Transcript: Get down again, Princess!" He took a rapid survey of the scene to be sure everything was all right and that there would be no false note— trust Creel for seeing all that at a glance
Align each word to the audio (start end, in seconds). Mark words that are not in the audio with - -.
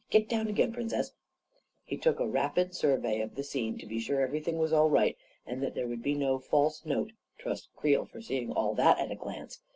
Get 0.09 0.27
down 0.27 0.47
again, 0.47 0.73
Princess!" 0.73 1.13
He 1.83 1.95
took 1.95 2.19
a 2.19 2.25
rapid 2.27 2.73
survey 2.73 3.21
of 3.21 3.35
the 3.35 3.43
scene 3.43 3.77
to 3.77 3.85
be 3.85 3.99
sure 3.99 4.19
everything 4.21 4.57
was 4.57 4.73
all 4.73 4.89
right 4.89 5.15
and 5.45 5.61
that 5.61 5.75
there 5.75 5.85
would 5.87 6.01
be 6.01 6.15
no 6.15 6.39
false 6.39 6.83
note— 6.87 7.11
trust 7.39 7.69
Creel 7.75 8.05
for 8.07 8.19
seeing 8.19 8.51
all 8.51 8.73
that 8.73 8.97
at 8.97 9.11
a 9.11 9.15
glance 9.15 9.59